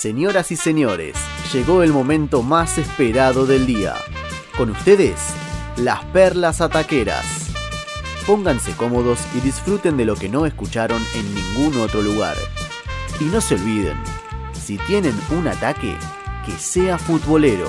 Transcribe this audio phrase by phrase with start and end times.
[0.00, 1.14] Señoras y señores,
[1.52, 3.94] llegó el momento más esperado del día.
[4.56, 5.20] Con ustedes,
[5.76, 7.50] las perlas ataqueras.
[8.26, 12.34] Pónganse cómodos y disfruten de lo que no escucharon en ningún otro lugar.
[13.20, 13.98] Y no se olviden,
[14.54, 15.94] si tienen un ataque,
[16.46, 17.68] que sea futbolero.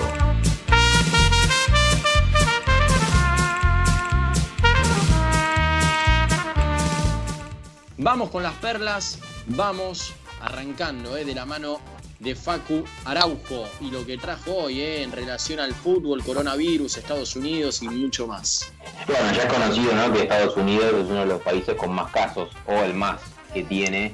[7.98, 11.82] Vamos con las perlas, vamos arrancando eh, de la mano
[12.22, 17.36] de Facu Araujo y lo que trajo hoy eh, en relación al fútbol, coronavirus, Estados
[17.36, 18.72] Unidos y mucho más.
[19.08, 20.14] Bueno, ya es conocido ¿no?
[20.14, 23.20] que Estados Unidos es uno de los países con más casos, o el más
[23.54, 24.14] que tiene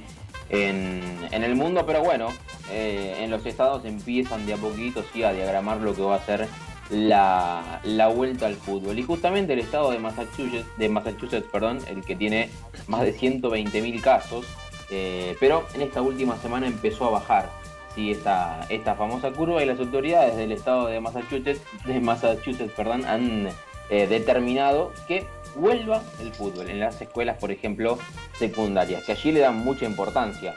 [0.49, 2.29] en, en el mundo, pero bueno,
[2.71, 6.25] eh, en los estados empiezan de a poquito sí, a diagramar lo que va a
[6.25, 6.47] ser
[6.89, 8.97] la, la, vuelta al fútbol.
[8.97, 12.49] Y justamente el estado de Massachusetts, de Massachusetts perdón, el que tiene
[12.87, 14.45] más de 120.000 casos,
[14.89, 17.51] eh, pero en esta última semana empezó a bajar
[17.97, 18.11] ¿sí?
[18.11, 23.49] esta, esta famosa curva y las autoridades del estado de Massachusetts, de Massachusetts perdón, han
[23.89, 27.97] eh, determinado que vuelva el fútbol en las escuelas, por ejemplo,
[28.37, 30.53] secundarias, que allí le dan mucha importancia,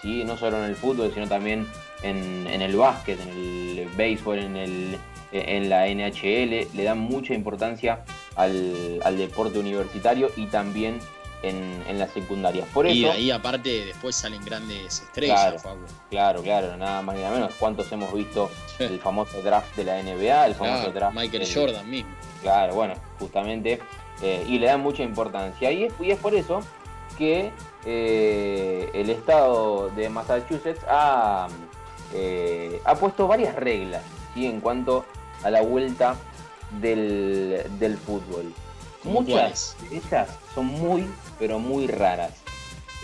[0.00, 0.22] ¿sí?
[0.24, 1.66] no solo en el fútbol, sino también
[2.02, 4.98] en, en el básquet, en el béisbol, en el
[5.36, 8.04] en la NHL, le dan mucha importancia
[8.36, 11.00] al, al deporte universitario y también
[11.48, 12.66] en, en las secundarias.
[12.72, 15.58] Por y eso, ahí aparte después salen grandes estrellas, Claro.
[15.58, 15.78] Facu.
[16.10, 17.52] claro, claro, nada más ni nada menos.
[17.58, 20.46] ¿Cuántos hemos visto el famoso draft de la NBA?
[20.46, 22.10] El famoso Claro, draft Michael del- Jordan mismo.
[22.42, 23.80] Claro, bueno, justamente.
[24.22, 25.70] eh, y le dan mucha importancia.
[25.72, 26.60] Y es, y es por eso
[27.18, 27.50] que
[27.84, 31.48] eh, el estado de Massachusetts ha,
[32.12, 34.02] eh, ha puesto varias reglas
[34.34, 34.46] ¿sí?
[34.46, 35.04] en cuanto
[35.42, 36.16] a la vuelta
[36.80, 38.52] del, del fútbol.
[39.04, 41.06] ¿Cómo Muchas de ellas son muy,
[41.38, 42.32] pero muy raras.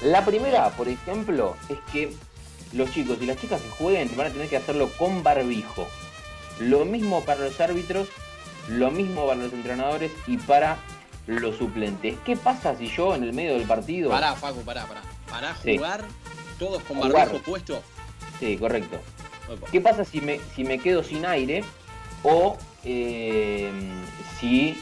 [0.02, 2.12] La primera, por ejemplo, es que
[2.72, 5.86] los chicos y las chicas que jueguen van a tener que hacerlo con barbijo.
[6.58, 8.08] Lo mismo para los árbitros,
[8.68, 10.78] lo mismo para los entrenadores y para
[11.26, 12.16] los suplentes.
[12.24, 14.10] ¿Qué pasa si yo en el medio del partido...
[14.10, 15.02] Pará, Facu, pará, pará.
[15.28, 15.76] Para Sí.
[15.76, 16.04] jugar
[16.58, 17.12] todos con Jugar.
[17.12, 17.82] barbijo puesto.
[18.38, 18.98] Sí, correcto.
[19.52, 19.66] Opa.
[19.70, 21.62] ¿Qué pasa si me, si me quedo sin aire
[22.22, 23.70] o eh,
[24.38, 24.78] si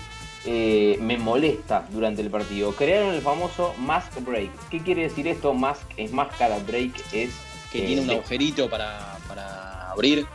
[0.51, 2.73] eh, me molesta durante el partido?
[2.75, 4.51] Crearon el famoso mask break.
[4.71, 5.53] ¿Qué quiere decir esto?
[5.53, 7.31] Mask es máscara, break es...
[7.71, 10.27] Que eh, tiene un de- agujerito para, para abrir,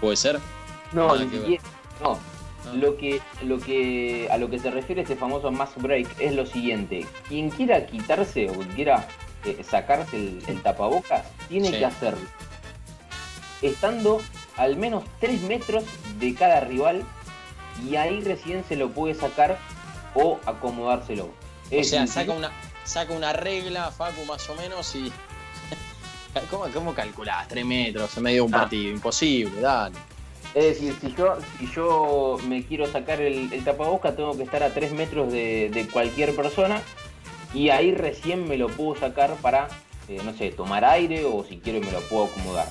[0.00, 0.38] puede ser.
[0.92, 1.62] No, ni siquiera-
[2.02, 2.12] no.
[2.64, 2.74] Ah.
[2.74, 6.44] Lo que, lo que, a lo que se refiere este famoso mask break es lo
[6.46, 7.06] siguiente.
[7.28, 9.08] Quien quiera quitarse o quien quiera
[9.46, 11.78] eh, sacarse el, el tapabocas, tiene Sí.
[11.78, 12.28] que hacerlo.
[13.62, 14.20] Estando
[14.56, 15.84] al menos 3 metros
[16.18, 17.02] de cada rival
[17.88, 19.58] y ahí recién se lo puede sacar
[20.14, 21.30] o acomodárselo.
[21.76, 22.52] O sea, saca una,
[22.84, 25.10] saca una regla, Facu, más o menos, y.
[26.50, 27.48] ¿Cómo, cómo calculás?
[27.48, 28.58] Tres metros en medio de un Ah.
[28.60, 28.90] partido.
[28.90, 29.96] Imposible, dale.
[30.54, 34.62] Es decir, si yo, si yo me quiero sacar el, el tapabocas, tengo que estar
[34.62, 36.82] a 3 metros de, de cualquier persona
[37.54, 39.68] y ahí recién me lo puedo sacar para,
[40.08, 42.68] eh, no sé, tomar aire o si quiero me lo puedo acomodar.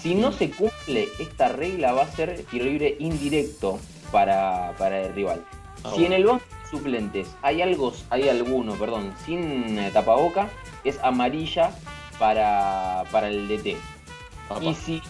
[0.00, 3.80] Si no se cumple esta regla, va a ser tiro libre indirecto
[4.14, 5.44] para, para el rival.
[5.82, 10.48] Ah, si en el banco de suplentes hay algo, hay alguno, perdón, sin eh, tapaboca,
[10.84, 11.72] es amarilla
[12.20, 13.76] para, para el DT.
[14.48, 14.62] Papá.
[14.64, 15.02] Y si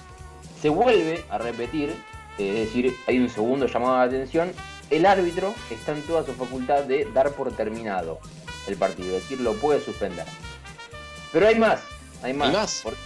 [0.63, 1.91] se vuelve a repetir,
[2.39, 4.53] eh, es decir, hay un segundo llamado de atención,
[4.89, 8.21] el árbitro está en toda su facultad de dar por terminado
[8.67, 10.25] el partido, es decir, lo puede suspender.
[11.31, 11.83] Pero hay más,
[12.23, 12.53] hay más.
[12.53, 12.81] más?
[12.83, 12.99] Por- No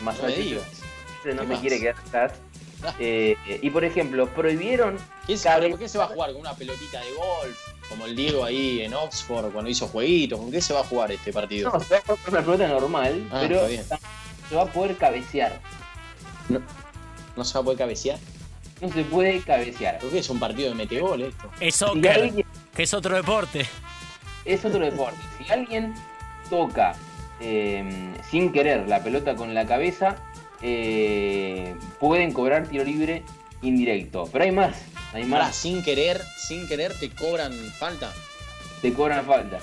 [0.00, 0.82] me Massachusetts digas.
[1.24, 1.60] no ¿Qué se más?
[1.60, 2.32] quiere quedar atrás.
[2.98, 4.96] Eh, eh, y por ejemplo, prohibieron
[5.26, 7.58] ¿Qué se, ¿Por qué se va a jugar con una pelotita de golf?
[7.88, 10.38] Como el Diego ahí en Oxford cuando hizo jueguitos.
[10.38, 11.70] ¿Con qué se va a jugar este partido?
[11.72, 14.96] No, se va a jugar con una pelota normal, Ah, pero se va a poder
[14.96, 15.60] cabecear.
[17.36, 18.18] ¿No se va a poder cabecear?
[18.80, 19.98] No se puede cabecear.
[19.98, 21.50] ¿Por qué es un partido de metegol esto?
[21.60, 23.66] Es soccer, alguien, que es otro deporte.
[24.44, 25.18] es otro deporte.
[25.38, 25.94] Si alguien
[26.50, 26.94] toca
[27.40, 30.16] eh, sin querer la pelota con la cabeza,
[30.66, 33.22] eh, pueden cobrar tiro libre
[33.62, 34.28] indirecto.
[34.32, 34.74] Pero hay más,
[35.12, 35.56] hay Ahora, más.
[35.56, 38.10] sin querer, sin querer te cobran falta.
[38.80, 39.58] Te cobran falta.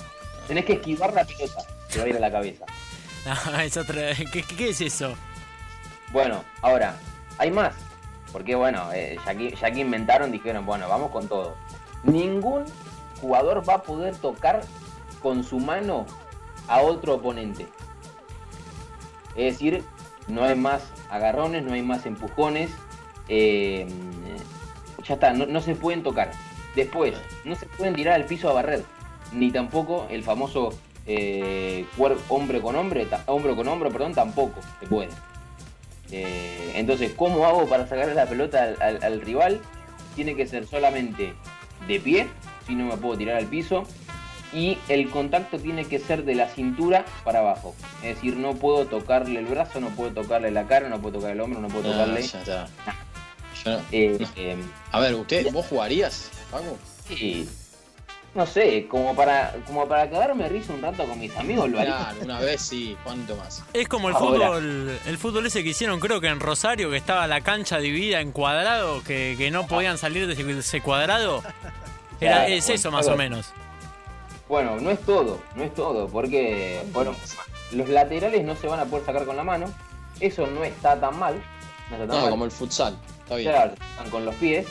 [0.48, 2.66] Tenés que esquivar la pelota, te va a ir a la cabeza.
[3.52, 3.96] No, es otro.
[4.32, 5.16] ¿Qué, qué- qué es eso?
[6.12, 6.96] Bueno, ahora,
[7.38, 7.74] hay más.
[8.32, 11.56] Porque bueno, eh, ya, que, ya que inventaron, dijeron, bueno, vamos con todo.
[12.04, 12.64] Ningún
[13.22, 14.62] jugador va a poder tocar
[15.22, 16.08] con su mano
[16.68, 17.68] a otro oponente.
[19.36, 19.84] Es decir,
[20.28, 22.70] no hay más agarrones, no hay más empujones.
[23.28, 23.88] eh,
[25.04, 26.32] ya está, no, se pueden tocar.
[26.76, 28.84] Después, no se pueden tirar al piso a barrer.
[29.34, 30.74] Ni tampoco el famoso
[31.08, 31.86] eh,
[32.30, 35.10] hombre con hombre, hombro con hombro, perdón, tampoco se puede.
[36.12, 39.62] Eh, entonces, ¿cómo hago para sacarle la pelota al rival?
[40.16, 41.34] Tiene que ser solamente
[41.88, 42.28] de pie,
[42.68, 43.84] si no me puedo tirar al piso.
[44.54, 47.74] Y el contacto tiene que ser de la cintura para abajo.
[48.04, 51.32] Es decir, no puedo tocarle el brazo, no puedo tocarle la cara, no puedo tocar
[51.32, 52.22] el hombro, no puedo No, tocarle.
[52.24, 52.68] ya está.
[53.64, 54.28] Yo no- eh, no.
[54.36, 54.58] eh,
[54.92, 56.78] A ver, ¿usted, vos jugarías, Paco?
[57.08, 57.48] sí,
[58.34, 61.80] no sé, como para, como para cagarme de risa un rato con mis amigos, lo
[61.80, 61.96] haría.
[61.98, 63.64] Claro, una vez sí, ¿cuánto más?
[63.74, 64.48] Es como el Ahora.
[64.48, 68.20] fútbol, el fútbol ese que hicieron creo que en Rosario, que estaba la cancha dividida
[68.20, 71.42] en cuadrado, que, que no podían salir de ese- cuadrado.
[72.20, 73.48] Era, Claro, es bueno, eso más o menos.
[74.52, 77.16] Bueno, no es todo, no es todo, porque bueno,
[77.72, 79.68] los laterales no se van a poder sacar con la mano.
[80.20, 81.36] Eso no está tan mal.
[81.90, 82.30] No está tan No, mal.
[82.32, 83.00] como el futsal.
[83.24, 83.50] Está bien.
[83.50, 84.68] Claro, están con los pies.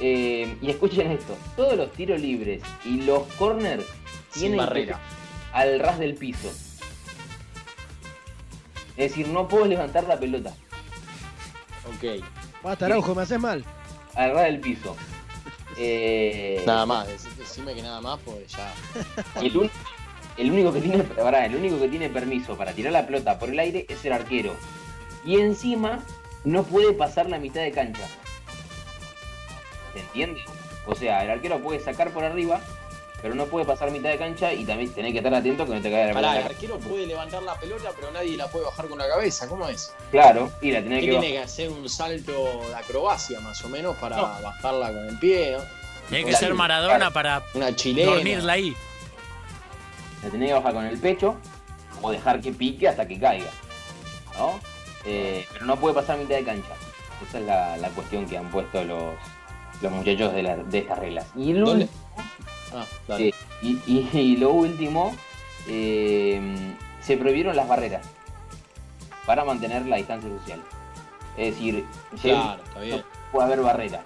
[0.00, 3.84] Eh, y escuchen esto, todos los tiros libres y los corners
[4.32, 5.00] Sin tienen que barrera.
[5.52, 6.48] al ras del piso.
[8.96, 10.52] Es decir, no puedo levantar la pelota
[11.86, 12.24] Ok.
[12.64, 13.64] Basta, Araujo, me haces mal.
[14.16, 14.96] al ras del piso.
[15.76, 18.72] Eh, Nada más, dec- decime que nada más, pues ya.
[19.40, 19.70] El, un-
[20.38, 23.50] el único que tiene, pará, el único que tiene permiso para tirar la pelota por
[23.50, 24.54] el aire es el arquero.
[25.24, 26.00] Y encima
[26.44, 28.06] no puede pasar la mitad de cancha.
[29.92, 30.40] ¿Se entiende?
[30.86, 32.60] O sea, el arquero puede sacar por arriba,
[33.22, 35.80] pero no puede pasar mitad de cancha y también tenés que estar atento que no
[35.80, 36.54] te caiga la Pará, el pelota.
[36.54, 39.48] arquero puede levantar la pelota, pero nadie la puede bajar con la cabeza.
[39.48, 39.94] ¿Cómo es?
[40.10, 42.32] Claro, y la tenés ¿Qué que tiene que hacer un salto
[42.68, 45.52] de acrobacia más o menos para bajarla con el pie?
[45.56, 45.64] ¿no?
[46.08, 48.10] Tiene que La- ser Maradona para Una chilena.
[48.12, 48.74] dormirla ahí.
[50.22, 51.36] la tenés que bajar con el pecho
[52.02, 53.50] o dejar que pique hasta que caiga.
[54.36, 54.58] ¿No?
[55.04, 56.74] Eh, pero no puede pasar mitad de cancha.
[57.28, 59.14] Esa es la, la cuestión que han puesto los,
[59.80, 61.26] los muchachos de, la- de estas reglas.
[61.36, 61.88] Y el ¿Dónde?
[62.74, 63.32] Ah, dale.
[63.62, 65.14] Sí, y, y- y lo último,
[65.68, 68.06] eh, se prohibieron las barreras
[69.26, 70.60] para mantener la distancia social.
[71.36, 71.84] Es decir,
[72.16, 72.96] ya Claro, está bien.
[72.98, 74.02] no puede haber barrera.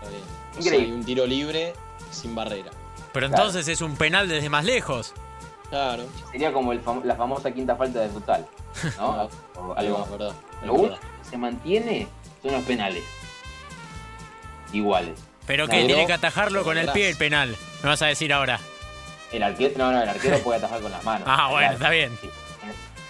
[0.00, 0.22] Está bien.
[0.22, 0.86] O sea, Increíble.
[0.86, 1.72] hay un tiro libre
[2.10, 2.70] sin barrera.
[3.12, 3.44] Pero Claro.
[3.44, 5.12] entonces es un penal desde más lejos.
[5.68, 6.04] Claro.
[6.30, 8.46] Sería como el fam- la famosa quinta falta de futsal.
[8.98, 9.28] ¿no?
[9.56, 10.04] O Algo, algo.
[10.04, 10.34] es verdad.
[10.60, 12.08] es Lo único que se mantiene
[12.42, 13.04] son los penales.
[14.72, 15.18] Iguales.
[15.46, 17.56] Pero que tiene que atajarlo con el pie el penal.
[17.82, 18.60] Me vas a decir ahora.
[19.32, 21.26] El arquero, no, no, el arquero puede atajar con las manos.
[21.30, 21.74] Ah, bueno, Claro.
[21.74, 22.18] está bien.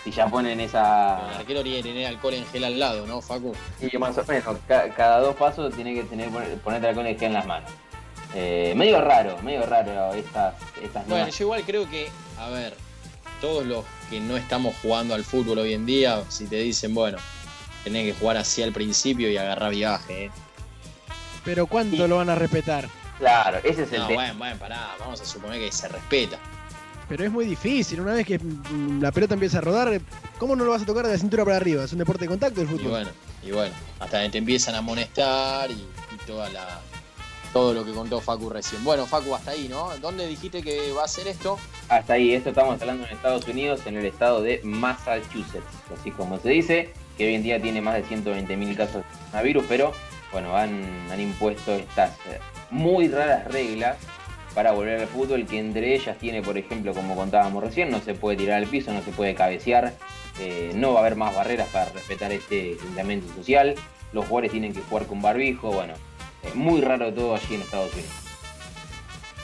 [0.05, 1.37] Si, ya ponen El esa.
[1.39, 3.55] arquero tiene que tener alcohol en gel al lado, ¿no, Facu?
[3.81, 6.29] Y más o menos, ca- cada dos pasos tiene que tener
[6.65, 7.71] ponerte alcohol en gel en las manos.
[8.35, 12.09] Eh, medio raro, medio raro estas, estas Bueno, nuevas- yo igual creo que,
[12.39, 12.75] a ver,
[13.41, 17.19] todos los que no estamos jugando al fútbol hoy en día, si te dicen, bueno,
[17.85, 20.31] tenés que jugar así al principio y agarrar viaje, ¿eh?
[21.45, 22.09] Pero ¿cuánto Sí.
[22.09, 22.89] lo van a respetar?
[23.19, 24.23] Claro, ese es el No, tema.
[24.23, 26.39] bueno, bueno, pará, vamos a suponer que se respeta.
[27.09, 28.01] Pero es muy difícil.
[28.01, 28.41] Una vez que
[29.01, 30.01] la pelota empieza a rodar,
[30.39, 31.85] ¿cómo no lo vas a tocar de la cintura para arriba?
[31.85, 32.91] Es un deporte de contacto el Y fútbol.
[32.91, 33.11] bueno,
[33.43, 36.81] y bueno, hasta que te empiezan a amonestar y, y toda la
[37.53, 38.83] todo lo que contó Facu recién.
[38.83, 39.91] Bueno, Facu, hasta ahí, ¿no?
[39.99, 41.59] ¿Dónde dijiste que va a ser esto?
[41.91, 45.63] Hasta ahí, esto estamos hablando en Estados Unidos, en el estado de Massachusetts,
[46.01, 49.65] así como se dice, que hoy en día tiene más de 120.000 casos de coronavirus,
[49.69, 49.93] pero
[50.33, 52.41] bueno, han, impuesto estas eh,
[52.71, 53.97] muy raras reglas
[54.55, 58.15] para volver al fútbol, que entre ellas tiene, por ejemplo, como contábamos recién, no se
[58.15, 59.95] puede tirar al piso, no se puede cabecear,
[60.41, 63.75] eh, no va a haber más barreras para respetar este aislamiento social,
[64.13, 65.95] los jugadores tienen que jugar con barbijo, bueno,
[66.55, 68.11] muy raro todo allí en Estados Unidos.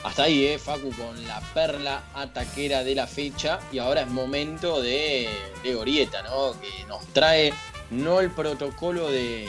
[0.03, 0.57] Hasta ahí, ¿eh?
[0.57, 3.59] Facu con la perla ataquera de la fecha.
[3.71, 5.27] Y ahora es momento de,
[5.61, 6.53] de Orieta, ¿no?
[6.61, 7.53] Que nos trae
[7.91, 9.47] no el protocolo de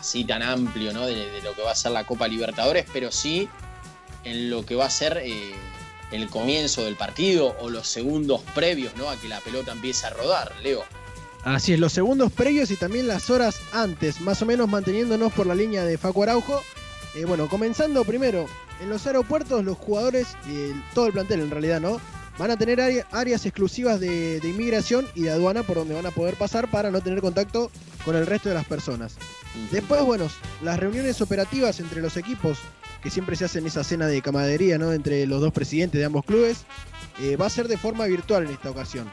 [0.00, 1.06] así tan amplio, ¿no?
[1.06, 3.48] De, lo que va a ser la Copa Libertadores, pero sí
[4.24, 5.52] en lo que va a ser eh,
[6.12, 9.08] el comienzo del partido o los segundos previos, ¿no?
[9.10, 10.82] A que la pelota empiece a rodar, Leo.
[11.44, 15.46] Así es, los segundos previos y también las horas antes, más o menos manteniéndonos por
[15.46, 16.60] la línea de Facu Araujo.
[17.14, 18.46] Eh, bueno, comenzando primero,
[18.82, 22.00] en los aeropuertos los jugadores, el- todo el plantel en realidad, ¿no?
[22.38, 26.06] Van a tener área- áreas exclusivas de, de inmigración y de aduana por donde van
[26.06, 27.70] a poder pasar para no tener contacto
[28.04, 29.14] con el resto de las personas.
[29.70, 30.28] Después, bueno,
[30.62, 32.58] las reuniones operativas entre los equipos,
[33.02, 34.92] que siempre se hacen esa cena de camaradería, ¿no?
[34.92, 36.64] Entre los dos presidentes de ambos clubes,
[37.20, 39.10] eh, va a ser de forma virtual en esta ocasión.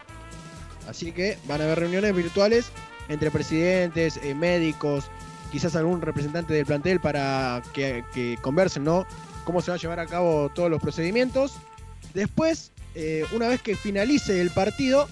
[0.87, 2.67] Así que van a haber reuniones virtuales
[3.09, 5.05] entre presidentes, eh, médicos,
[5.51, 9.05] quizás algún representante del plantel para que, conversen, ¿no?
[9.45, 11.53] Cómo se va a llevar a cabo todos los procedimientos.
[12.13, 15.07] Después, eh, una vez que finalice el partido,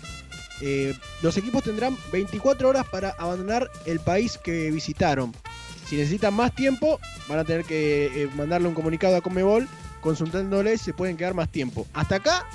[0.62, 5.34] eh, los equipos tendrán 24 horas para abandonar el país que visitaron.
[5.88, 9.68] Si necesitan más tiempo, van a tener que eh, mandarle un comunicado a Comebol
[10.02, 11.86] consultándoles si pueden quedar más tiempo.
[11.94, 12.48] Hasta acá,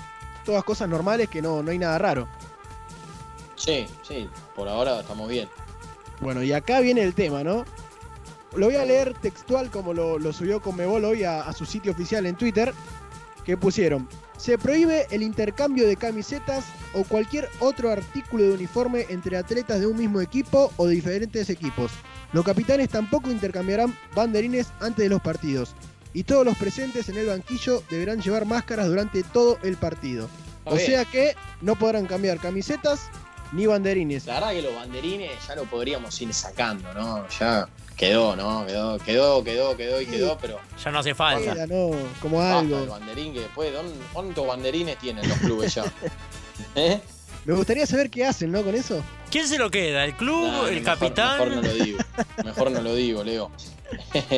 [0.44, 2.28] todas cosas normales que no, no hay nada raro.
[3.56, 5.48] Sí, sí, por ahora estamos bien.
[6.20, 7.64] Bueno, y acá viene el tema, ¿no?
[8.54, 11.92] Lo voy a leer textual como lo, lo subió Conmebol hoy a, a su sitio
[11.92, 12.74] oficial en Twitter,
[13.44, 19.36] que pusieron, se prohíbe el intercambio de camisetas o cualquier otro artículo de uniforme entre
[19.36, 21.90] atletas de un mismo equipo o de diferentes equipos.
[22.32, 25.74] Los capitanes tampoco intercambiarán banderines antes de los partidos.
[26.12, 30.28] Y todos los presentes en el banquillo deberán llevar máscaras durante todo el partido.
[30.58, 30.86] Está O bien.
[30.86, 33.08] sea que no podrán cambiar camisetas
[33.52, 34.26] ni banderines.
[34.26, 37.28] La verdad que los banderines ya lo podríamos ir sacando, ¿no?
[37.28, 37.68] Ya
[38.00, 38.66] quedó, ¿no?
[38.66, 40.10] Quedó, quedó, quedó, quedó y Sí.
[40.12, 41.52] quedó, pero Ya no hace falta.
[41.52, 41.90] Queda, ¿no?
[42.20, 42.86] Como algo.
[42.86, 45.84] banderín que después, ¿dónde- ¿cuántos banderines tienen los clubes ya?
[46.74, 47.00] ¿Eh?
[47.44, 48.62] Me gustaría saber qué hacen, ¿no?
[48.62, 49.02] Con eso.
[49.30, 50.04] ¿Quién se lo queda?
[50.04, 50.46] ¿El club?
[50.50, 51.38] Nah, ¿El mejor- capitán?
[51.38, 51.98] Mejor no lo digo.
[52.44, 53.50] Mejor no lo digo, Leo.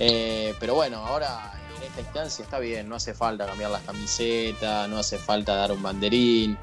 [0.00, 4.88] Eh, pero bueno, ahora en esta instancia está bien, no hace falta cambiar las camisetas,
[4.88, 6.56] no hace falta dar un banderín.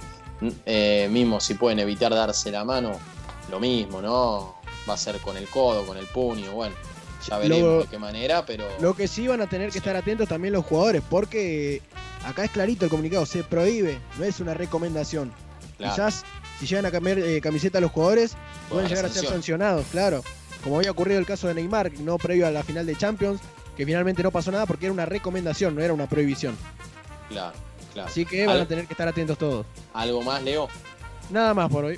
[0.66, 2.98] Eh, mismo si pueden evitar darse la mano,
[3.52, 4.56] lo mismo, ¿no?
[4.90, 6.76] Va a ser con el codo, con el puño, bueno,
[7.28, 9.96] ya veremos Lo- de qué manera, pero Lo que sí van a tener que estar
[9.96, 11.82] atentos también los jugadores, porque
[12.24, 15.32] acá es clarito el comunicado, se prohíbe, no es una recomendación.
[15.78, 16.24] claro, Quizás
[16.60, 18.32] si llegan a cambiar eh, camiseta a los jugadores,
[18.70, 20.24] puede pueden llegar a ser sancionados, claro.
[20.64, 23.40] Como había ocurrido el caso de Neymar, no previo a la final de Champions,
[23.78, 26.56] que finalmente no pasó nada porque era una recomendación, no era una prohibición.
[27.30, 27.54] Claro,
[27.94, 28.08] claro.
[28.10, 29.66] Así que van a tener que estar atentos todos.
[29.94, 30.68] ¿Algo más, Leo?
[31.30, 31.98] Nada más por hoy.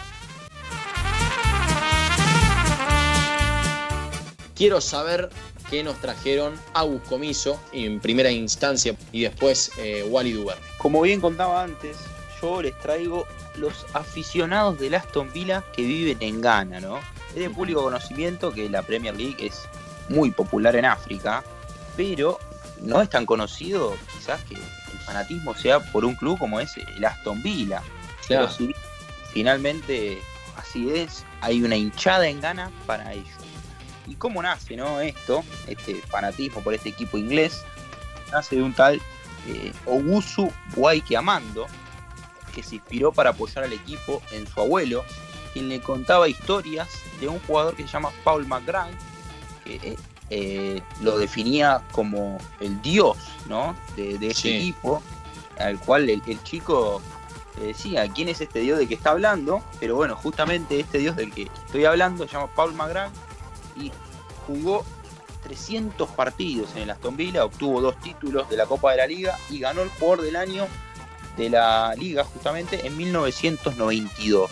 [4.58, 5.30] Quiero saber
[5.70, 10.62] qué nos trajeron Agus Comiso en primera instancia y después eh, Wally Duverne.
[10.80, 11.98] Como bien contaba antes,
[12.42, 17.00] yo les traigo los aficionados del Aston Villa que viven en Ghana, ¿no?
[17.30, 19.68] Es de público conocimiento que la Premier League es
[20.10, 21.44] muy popular en África,
[21.96, 22.40] pero
[22.82, 27.06] no es tan conocido quizás que el fanatismo sea por un club como es el
[27.06, 27.84] Aston Villa.
[28.28, 28.74] Pero si
[29.32, 30.20] finalmente
[30.56, 33.47] así es, hay una hinchada en Ghana para ello.
[34.08, 37.64] ¿Y cómo nace no esto, este fanatismo por este equipo inglés?
[38.32, 39.02] Nace de un tal
[39.48, 41.68] eh, Ogusu Waike Amando,
[42.56, 45.04] que se inspiró para apoyar al equipo en su abuelo,
[45.54, 46.88] quien le contaba historias
[47.20, 48.90] de un jugador que se llama Paul McGrath,
[49.66, 49.98] que
[50.30, 53.76] eh, lo definía como el dios ¿no?
[53.96, 54.56] de, de Sí.
[54.56, 55.02] equipo,
[55.60, 57.02] al cual el, el chico
[57.60, 61.16] le decía quién es este dios de que está hablando, pero bueno, justamente este dios
[61.16, 63.12] del que estoy hablando se llama Paul McGrath
[63.80, 63.92] y
[64.46, 64.86] jugó
[65.44, 69.38] 300 partidos en el Aston Villa, obtuvo dos títulos de la Copa de la Liga
[69.50, 70.68] y ganó el jugador del año
[71.38, 74.50] de la liga justamente en 1992.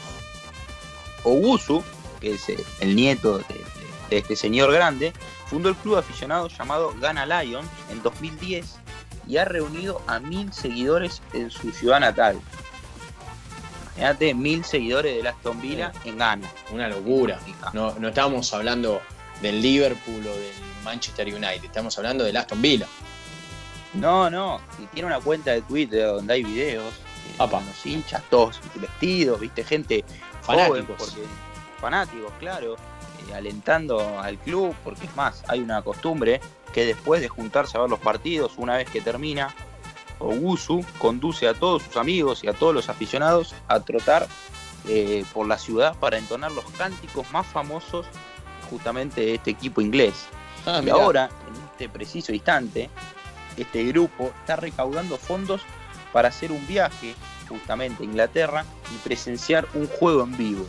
[1.24, 1.84] Ogusu,
[2.22, 3.65] que es eh, el nieto de, de-
[4.10, 5.12] de este señor grande,
[5.48, 8.75] fundó el club aficionado llamado Ghana Lions en 2010
[9.27, 12.39] y ha reunido a mil seguidores en su ciudad natal.
[13.98, 16.51] Imagínate, mil seguidores del Aston Villa en Ghana.
[16.72, 17.39] Una locura.
[17.74, 19.01] No, no estábamos hablando
[19.42, 22.88] del Liverpool o del Manchester United, estamos hablando del Aston Villa.
[23.94, 26.94] No, no, y tiene una cuenta de Twitter donde hay videos
[27.38, 27.58] Apa.
[27.58, 30.04] con los hinchas, todos vestidos, viste, gente
[30.46, 30.96] joven, Fanáticos.
[30.98, 31.27] porque,
[31.80, 36.42] fanáticos, claro, eh, alentando al club, porque es más, hay una costumbre
[36.74, 39.56] que después de juntarse a ver los partidos, una vez que termina,
[40.20, 44.27] Ogusu conduce a todos sus amigos y a todos los aficionados a trotar
[44.88, 48.06] eh, por la ciudad para entonar los cánticos más famosos
[48.65, 50.25] justamente de este equipo inglés.
[50.65, 52.89] Ah, Y ahora, en este preciso instante,
[53.57, 55.62] este grupo está recaudando fondos
[56.12, 57.15] para hacer un viaje
[57.48, 60.65] justamente a Inglaterra y presenciar un juego en vivo.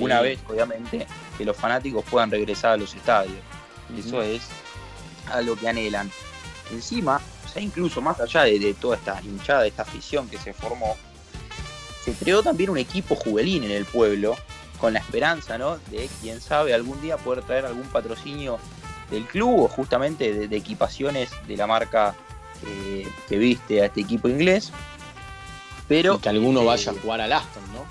[0.00, 1.06] Una vez, obviamente,
[1.38, 3.38] que los fanáticos puedan regresar a los estadios.
[3.96, 4.48] Eso es
[5.32, 6.10] algo que anhelan.
[6.72, 10.52] Encima, o sea, incluso más allá de, de toda esta hinchada, esta afición que se
[10.52, 10.96] formó,
[12.04, 14.36] se creó también un equipo juvenil en el pueblo,
[14.78, 15.78] con la esperanza, ¿no?
[15.90, 18.58] De quién sabe algún día poder traer algún patrocinio
[19.10, 22.14] del club o justamente de, de equipaciones de la marca
[22.66, 24.72] eh, que viste a este equipo inglés.
[25.88, 27.84] Pero Y que alguno eh, vaya a jugar al Aston, ¿no?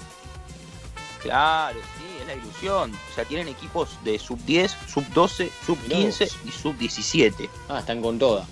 [1.22, 2.92] Claro, sí, es la ilusión.
[2.94, 6.38] O sea, tienen equipos de sub 10, sub 12, sub Mirá 15 vos.
[6.46, 7.50] y sub 17.
[7.70, 8.46] Ah, están con toda.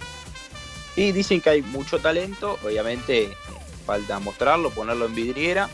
[0.95, 3.37] Y dicen que hay mucho talento, obviamente eh,
[3.85, 5.69] falta mostrarlo, ponerlo en vidriera,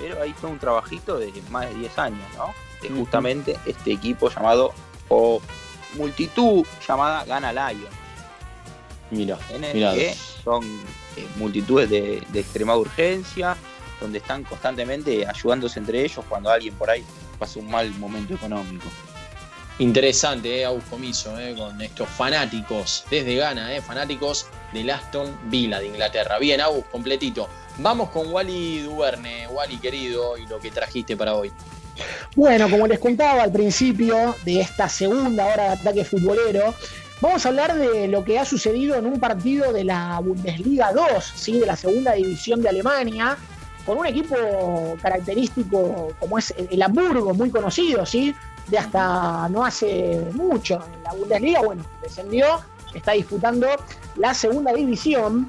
[0.00, 2.52] pero ahí fue un trabajito de más de 10 años, ¿no?
[2.82, 4.72] De justamente este equipo llamado,
[5.08, 5.40] o
[5.94, 7.90] multitud llamada Gana Lion,
[9.10, 9.92] Mira, en el mira.
[9.92, 10.14] que
[10.44, 10.64] son
[11.16, 13.56] eh, multitudes de, de extremada urgencia,
[14.00, 17.04] donde están constantemente ayudándose entre ellos cuando alguien por ahí
[17.38, 18.86] pasa un mal momento económico.
[19.80, 25.80] Interesante, eh, Agus Comiso, eh, con estos fanáticos desde Ghana, eh, fanáticos del Aston Villa
[25.80, 26.38] de Inglaterra.
[26.38, 27.48] Bien, Agus, completito.
[27.82, 31.50] Vamos con Wally Duverne, Wally querido, y lo que trajiste para hoy.
[32.36, 36.74] Bueno, como les contaba al principio de esta segunda hora de ataque futbolero,
[37.22, 41.32] vamos a hablar de lo que ha sucedido en un partido de la Bundesliga 2,
[41.34, 41.58] ¿sí?
[41.58, 43.38] de la segunda división de Alemania,
[43.86, 44.36] con un equipo
[45.00, 48.34] característico como es el Hamburgo, muy conocido, ¿sí?
[48.66, 52.60] de hasta no hace mucho en la Bundesliga, bueno, descendió,
[52.92, 53.68] está disputando
[54.16, 55.48] la segunda división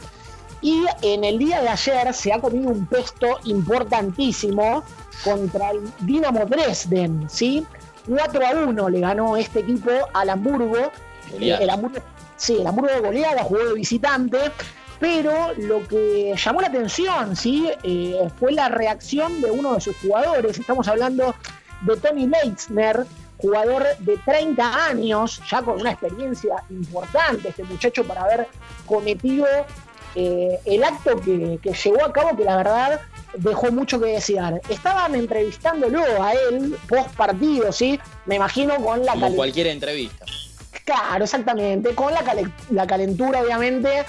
[0.61, 4.83] y en el día de ayer se ha comido un pesto importantísimo
[5.23, 7.65] contra el Dinamo Dresden, ¿sí?
[8.07, 10.91] 4 a 1 le ganó este equipo al Hamburgo.
[11.39, 12.01] El Hamburgo
[12.41, 14.39] sí, el Hamburgo de goleada, jugó de visitante,
[14.99, 17.69] pero lo que llamó la atención, ¿sí?
[17.83, 20.57] Eh, fue la reacción de uno de sus jugadores.
[20.57, 21.35] Estamos hablando
[21.81, 23.05] de Tony Leitzner,
[23.37, 28.47] jugador de 30 años, ya con una experiencia importante, este muchacho para haber
[28.85, 29.45] cometido
[30.15, 33.01] eh, el acto que, llevó a cabo, que la verdad
[33.35, 34.61] dejó mucho que desear.
[34.69, 37.99] Estaban entrevistándolo a él post partido, ¿sí?
[38.25, 40.25] Me imagino con la Como cualquier entrevista.
[40.83, 42.23] Claro, exactamente, con la,
[42.71, 44.03] la calentura, obviamente,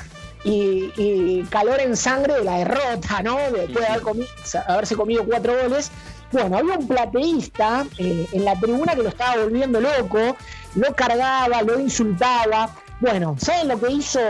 [0.44, 3.38] y, calor en sangre de la derrota, ¿no?
[3.52, 5.90] Después de haberse comido cuatro goles.
[6.32, 10.34] Bueno, había un plateísta eh, en la tribuna que lo estaba volviendo loco,
[10.74, 12.74] lo cargaba, lo insultaba.
[13.02, 14.20] Bueno, ¿saben lo que hizo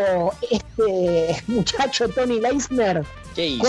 [0.51, 3.05] este muchacho Tony Leisner?
[3.35, 3.67] ¿Qué hizo?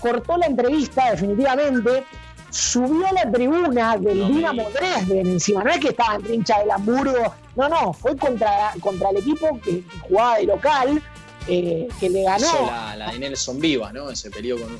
[0.00, 2.04] Cortó la, entrevista, definitivamente.
[2.50, 5.64] Subió a la tribuna del Dinamo Dresden encima.
[5.64, 7.34] No es que estaba en trincha del Hamburgo.
[7.56, 11.02] No, no, fue contra, contra el equipo que, jugaba de local,
[11.48, 12.66] eh, que le ganó.
[12.66, 14.10] La, la de Nelson Viva, ¿no?
[14.10, 14.78] Ese peleó con,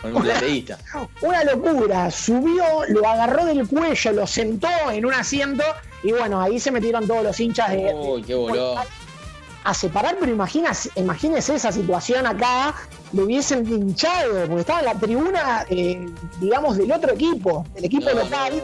[0.00, 0.78] con un plateísta.
[1.20, 2.10] Una locura.
[2.10, 5.64] Subió, lo agarró del cuello, lo sentó en un asiento
[6.02, 7.94] y bueno, ahí se metieron todos los hinchas de.
[7.94, 8.74] Uy, qué voló.
[9.64, 12.74] A separar, pero imagínese, imagínese esa situación acá,
[13.12, 16.06] lo hubiesen hinchado, porque estaba en la tribuna, eh,
[16.40, 18.62] digamos, del otro equipo, del equipo local.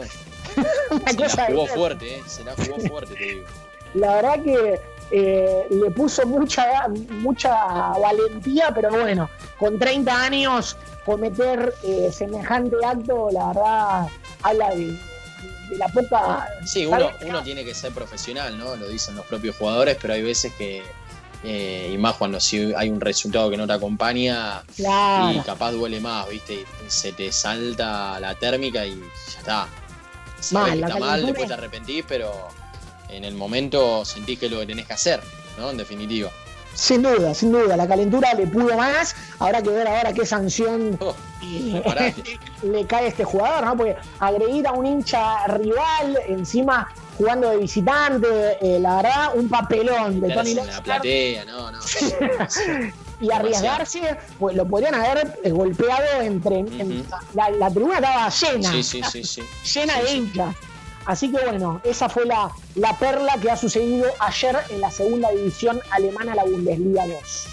[1.29, 3.45] se la jugó fuerte, eh, se la jugó fuerte, te digo.
[3.93, 4.79] La verdad que
[5.11, 6.87] eh, le puso mucha,
[7.21, 7.53] mucha
[7.97, 14.07] valentía, pero bueno, con 30 años cometer eh, semejante acto, la verdad,
[14.43, 14.99] habla de,
[15.77, 16.47] la poca...
[16.65, 18.75] Sí, uno, uno, tiene que ser profesional, ¿no?
[18.75, 20.83] Lo dicen los propios jugadores, pero hay veces que,
[21.43, 25.99] eh, y más cuando si hay un resultado que no te acompaña, y capaz duele
[25.99, 26.53] más, ¿viste?
[26.53, 29.67] Y se te salta la térmica y ya está.
[30.39, 32.49] Sabes que está mal, después te arrepentís, pero
[33.09, 35.21] en el momento sentís que es lo que tenés que hacer,
[35.57, 35.69] ¿no?
[35.69, 36.31] En definitiva.
[36.73, 39.15] Sin duda, sin duda, la calentura le pudo más.
[39.39, 41.15] Habrá que ver ahora qué sanción oh,
[42.63, 43.77] le cae a este jugador, ¿no?
[43.77, 50.21] Porque agredir a un hincha rival, encima jugando de visitante, eh, la verdad, un papelón
[50.21, 51.79] de Tony La platea, no, no.
[53.21, 56.63] y arriesgarse, pues lo podrían haber eh, golpeado entre.
[57.33, 58.71] la, tribuna estaba llena.
[58.71, 59.43] Sí, sí, sí, sí.
[59.73, 60.55] llena de hinchas.
[61.09, 65.31] Así que bueno, esa fue la, la perla que ha sucedido ayer en la segunda
[65.31, 67.47] división alemana, la Bundesliga 2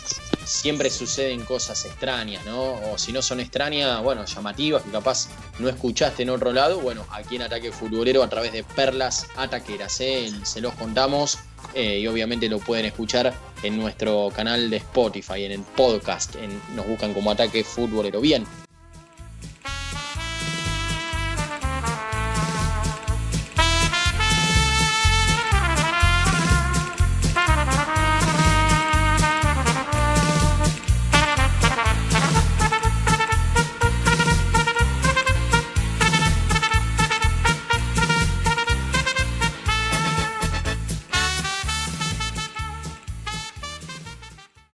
[0.44, 2.74] siempre suceden cosas extrañas, ¿no?
[2.92, 7.04] O si no son extrañas, bueno, llamativas, que capaz no escuchaste en otro lado, bueno,
[7.10, 10.30] aquí en Ataque Futbolero a través de Perlas Ataqueras, ¿eh?
[10.44, 11.38] se los contamos
[11.74, 16.60] eh, y obviamente lo pueden escuchar en nuestro canal de Spotify, en el podcast, en,
[16.76, 18.20] nos buscan como Ataque Futbolero.
[18.20, 18.46] Bien,